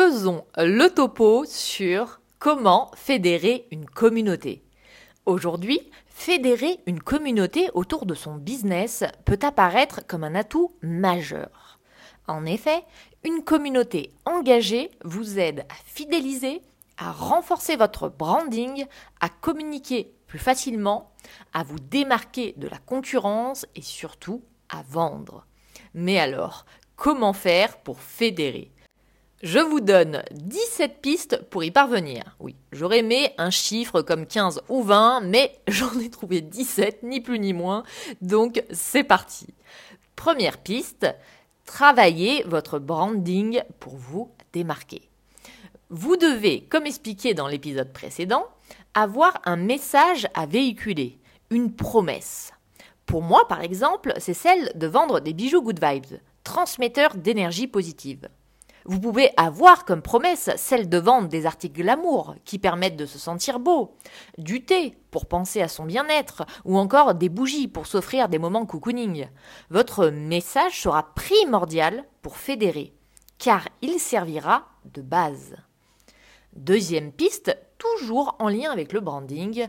[0.00, 4.62] Faisons le topo sur comment fédérer une communauté.
[5.26, 11.80] Aujourd'hui, fédérer une communauté autour de son business peut apparaître comme un atout majeur.
[12.28, 12.84] En effet,
[13.24, 16.62] une communauté engagée vous aide à fidéliser,
[16.96, 18.86] à renforcer votre branding,
[19.18, 21.10] à communiquer plus facilement,
[21.52, 25.44] à vous démarquer de la concurrence et surtout à vendre.
[25.92, 28.70] Mais alors, comment faire pour fédérer?
[29.42, 32.36] Je vous donne 17 pistes pour y parvenir.
[32.40, 37.20] Oui, j'aurais aimé un chiffre comme 15 ou 20, mais j'en ai trouvé 17, ni
[37.20, 37.84] plus ni moins.
[38.20, 39.46] Donc c'est parti.
[40.16, 41.06] Première piste,
[41.64, 45.08] travaillez votre branding pour vous démarquer.
[45.88, 48.46] Vous devez, comme expliqué dans l'épisode précédent,
[48.92, 51.20] avoir un message à véhiculer,
[51.50, 52.52] une promesse.
[53.06, 58.28] Pour moi, par exemple, c'est celle de vendre des bijoux Good Vibes, transmetteurs d'énergie positive.
[58.90, 63.18] Vous pouvez avoir comme promesse celle de vendre des articles glamour qui permettent de se
[63.18, 63.94] sentir beau,
[64.38, 68.64] du thé pour penser à son bien-être, ou encore des bougies pour s'offrir des moments
[68.64, 69.28] cocooning.
[69.68, 72.94] Votre message sera primordial pour fédérer,
[73.36, 75.56] car il servira de base.
[76.54, 79.68] Deuxième piste, toujours en lien avec le branding,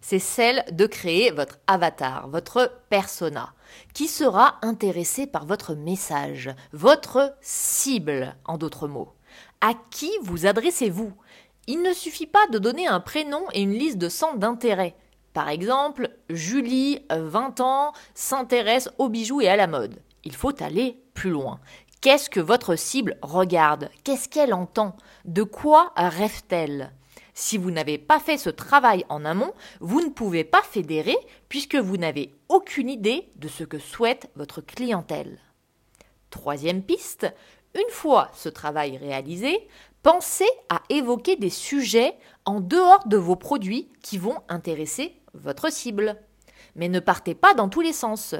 [0.00, 3.52] c'est celle de créer votre avatar, votre persona,
[3.94, 9.12] qui sera intéressé par votre message, votre cible, en d'autres mots.
[9.60, 11.12] À qui vous adressez-vous?
[11.66, 14.94] Il ne suffit pas de donner un prénom et une liste de centres d'intérêt.
[15.34, 20.00] Par exemple, Julie, 20 ans, s'intéresse aux bijoux et à la mode.
[20.24, 21.60] Il faut aller plus loin.
[22.00, 23.90] Qu'est-ce que votre cible regarde?
[24.04, 24.96] Qu'est-ce qu'elle entend?
[25.24, 26.92] De quoi rêve-t-elle?
[27.38, 31.16] Si vous n'avez pas fait ce travail en amont, vous ne pouvez pas fédérer
[31.48, 35.38] puisque vous n'avez aucune idée de ce que souhaite votre clientèle.
[36.30, 37.32] Troisième piste,
[37.76, 39.68] une fois ce travail réalisé,
[40.02, 46.16] pensez à évoquer des sujets en dehors de vos produits qui vont intéresser votre cible.
[46.74, 48.34] Mais ne partez pas dans tous les sens.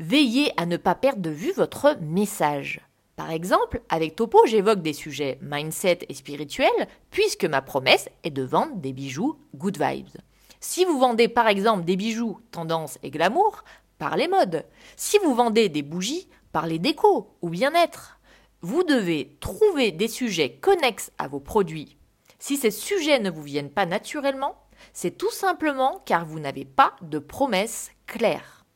[0.00, 2.80] Veillez à ne pas perdre de vue votre message.
[3.16, 8.42] Par exemple, avec Topo, j'évoque des sujets mindset et spirituels, puisque ma promesse est de
[8.42, 10.18] vendre des bijoux good vibes.
[10.60, 13.64] Si vous vendez par exemple des bijoux tendance et glamour,
[13.98, 14.66] parlez mode.
[14.96, 18.20] Si vous vendez des bougies, parlez déco ou bien-être.
[18.60, 21.96] Vous devez trouver des sujets connexes à vos produits.
[22.38, 24.60] Si ces sujets ne vous viennent pas naturellement,
[24.92, 28.66] c'est tout simplement car vous n'avez pas de promesse claire.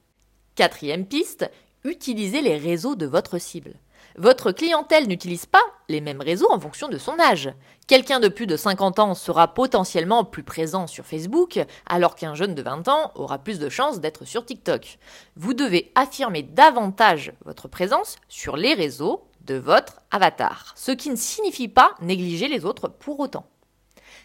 [0.54, 1.50] Quatrième piste,
[1.84, 3.74] utilisez les réseaux de votre cible.
[4.16, 7.52] Votre clientèle n'utilise pas les mêmes réseaux en fonction de son âge.
[7.86, 12.54] Quelqu'un de plus de 50 ans sera potentiellement plus présent sur Facebook, alors qu'un jeune
[12.54, 14.98] de 20 ans aura plus de chances d'être sur TikTok.
[15.36, 21.16] Vous devez affirmer davantage votre présence sur les réseaux de votre avatar, ce qui ne
[21.16, 23.46] signifie pas négliger les autres pour autant.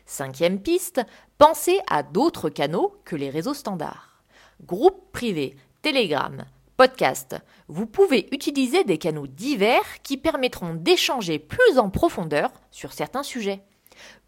[0.06, 1.02] Cinquième piste,
[1.38, 4.24] pensez à d'autres canaux que les réseaux standards.
[4.66, 6.46] Groupe privé, Telegram,
[6.78, 7.36] podcast,
[7.68, 13.64] vous pouvez utiliser des canaux divers qui permettront d'échanger plus en profondeur sur certains sujets.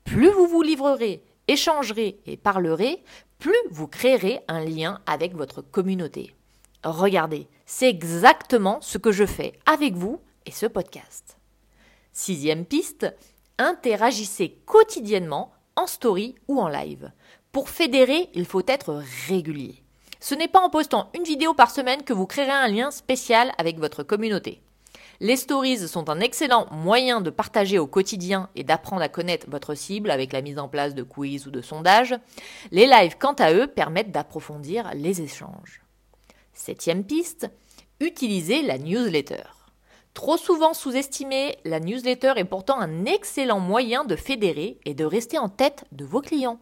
[0.03, 3.03] Plus vous vous livrerez, échangerez et parlerez,
[3.39, 6.33] plus vous créerez un lien avec votre communauté.
[6.83, 11.37] Regardez, c'est exactement ce que je fais avec vous et ce podcast.
[12.13, 13.13] Sixième piste,
[13.57, 17.11] interagissez quotidiennement en story ou en live.
[17.51, 19.83] Pour fédérer, il faut être régulier.
[20.19, 23.51] Ce n'est pas en postant une vidéo par semaine que vous créerez un lien spécial
[23.57, 24.61] avec votre communauté.
[25.19, 29.73] Les stories sont un excellent moyen de partager au quotidien et d'apprendre à connaître votre
[29.73, 32.15] cible avec la mise en place de quiz ou de sondages.
[32.71, 35.81] Les lives, quant à eux, permettent d'approfondir les échanges.
[36.53, 37.49] Septième piste,
[37.99, 39.43] utilisez la newsletter.
[40.13, 45.37] Trop souvent sous-estimée, la newsletter est pourtant un excellent moyen de fédérer et de rester
[45.37, 46.59] en tête de vos clients.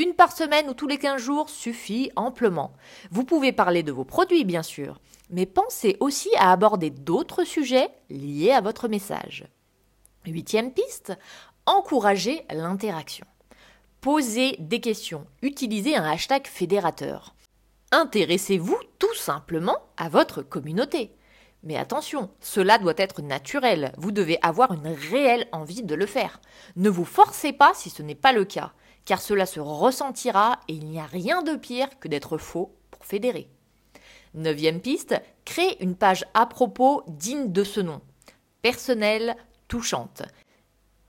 [0.00, 2.72] Une par semaine ou tous les 15 jours suffit amplement.
[3.10, 7.90] Vous pouvez parler de vos produits, bien sûr, mais pensez aussi à aborder d'autres sujets
[8.08, 9.44] liés à votre message.
[10.24, 11.12] Huitième piste,
[11.66, 13.26] encouragez l'interaction.
[14.00, 17.34] Posez des questions, utilisez un hashtag fédérateur.
[17.92, 21.14] Intéressez-vous tout simplement à votre communauté.
[21.62, 26.40] Mais attention, cela doit être naturel, vous devez avoir une réelle envie de le faire.
[26.76, 28.72] Ne vous forcez pas si ce n'est pas le cas
[29.04, 33.04] car cela se ressentira et il n'y a rien de pire que d'être faux pour
[33.04, 33.48] fédérer.
[34.34, 38.00] Neuvième piste, créez une page à propos digne de ce nom.
[38.62, 39.36] Personnelle,
[39.66, 40.22] touchante.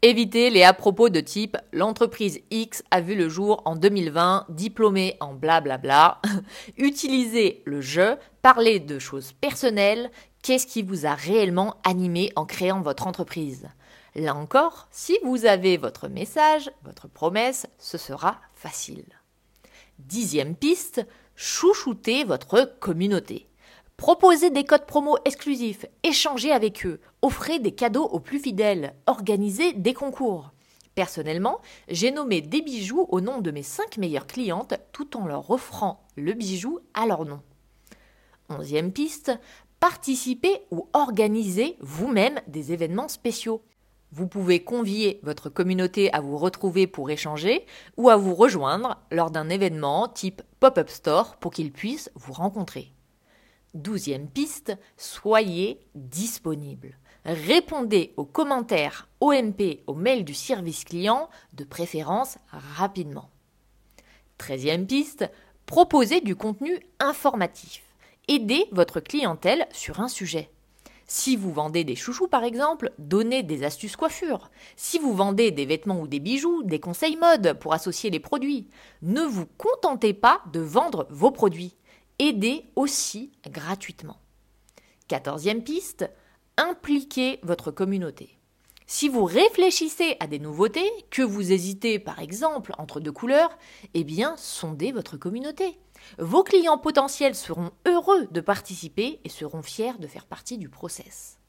[0.04, 5.16] Évitez les à propos de type l'entreprise X a vu le jour en 2020, diplômée
[5.20, 6.20] en blablabla.
[6.78, 10.10] Utilisez le je, parlez de choses personnelles,
[10.42, 13.70] qu'est-ce qui vous a réellement animé en créant votre entreprise?
[14.16, 19.06] Là encore, si vous avez votre message, votre promesse, ce sera facile.
[20.00, 21.06] Dixième piste,
[21.36, 23.48] chouchoutez votre communauté.
[23.96, 29.74] Proposez des codes promo exclusifs, échangez avec eux, offrez des cadeaux aux plus fidèles, organisez
[29.74, 30.52] des concours.
[30.96, 35.52] Personnellement, j'ai nommé des bijoux au nom de mes 5 meilleures clientes tout en leur
[35.52, 37.42] offrant le bijou à leur nom.
[38.50, 39.32] Onzième piste,
[39.80, 43.62] participez ou organisez vous-même des événements spéciaux.
[44.14, 47.66] Vous pouvez convier votre communauté à vous retrouver pour échanger
[47.96, 52.92] ou à vous rejoindre lors d'un événement type pop-up store pour qu'ils puissent vous rencontrer.
[53.74, 56.98] Douzième piste, soyez disponible.
[57.24, 63.30] Répondez aux commentaires OMP au mail du service client, de préférence rapidement.
[64.38, 65.30] Treizième piste,
[65.68, 67.84] proposez du contenu informatif.
[68.28, 70.50] Aidez votre clientèle sur un sujet.
[71.14, 74.50] Si vous vendez des chouchous par exemple, donnez des astuces coiffure.
[74.78, 78.70] Si vous vendez des vêtements ou des bijoux, des conseils mode pour associer les produits.
[79.02, 81.76] Ne vous contentez pas de vendre vos produits
[82.18, 84.22] aidez aussi gratuitement.
[85.10, 86.10] Quatorzième piste,
[86.56, 88.38] impliquez votre communauté.
[88.94, 93.58] Si vous réfléchissez à des nouveautés, que vous hésitez par exemple entre deux couleurs,
[93.94, 95.80] eh bien sondez votre communauté.
[96.20, 101.40] Vos clients potentiels seront heureux de participer et seront fiers de faire partie du process.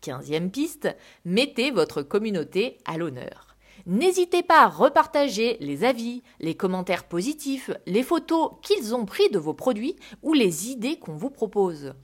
[0.00, 0.88] Quinzième piste,
[1.24, 3.56] mettez votre communauté à l'honneur.
[3.86, 9.38] N'hésitez pas à repartager les avis, les commentaires positifs, les photos qu'ils ont pris de
[9.38, 11.94] vos produits ou les idées qu'on vous propose.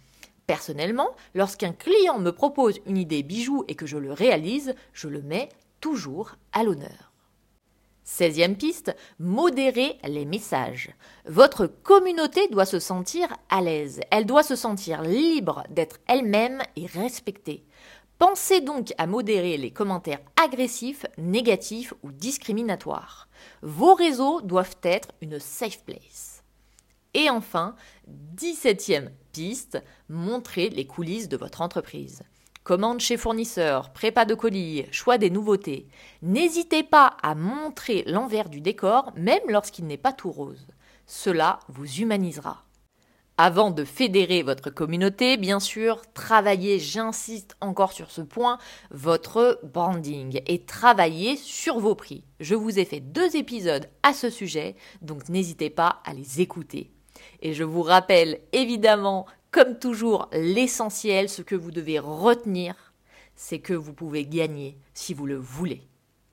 [0.48, 5.20] Personnellement, lorsqu'un client me propose une idée bijou et que je le réalise, je le
[5.20, 5.50] mets
[5.82, 7.12] toujours à l'honneur.
[8.06, 10.88] 16e piste, modérer les messages.
[11.26, 16.86] Votre communauté doit se sentir à l'aise, elle doit se sentir libre d'être elle-même et
[16.86, 17.66] respectée.
[18.18, 23.28] Pensez donc à modérer les commentaires agressifs, négatifs ou discriminatoires.
[23.60, 26.42] Vos réseaux doivent être une safe place.
[27.12, 27.76] Et enfin,
[28.34, 29.10] 17e
[30.08, 32.22] montrez les coulisses de votre entreprise.
[32.64, 35.88] Commande chez fournisseur, prépa de colis, choix des nouveautés.
[36.20, 40.66] N'hésitez pas à montrer l'envers du décor, même lorsqu'il n'est pas tout rose.
[41.06, 42.64] Cela vous humanisera.
[43.40, 48.58] Avant de fédérer votre communauté, bien sûr, travaillez, j'insiste encore sur ce point,
[48.90, 52.24] votre branding et travaillez sur vos prix.
[52.40, 56.90] Je vous ai fait deux épisodes à ce sujet, donc n'hésitez pas à les écouter.
[57.40, 62.74] Et je vous rappelle évidemment, comme toujours, l'essentiel, ce que vous devez retenir,
[63.34, 65.87] c'est que vous pouvez gagner si vous le voulez.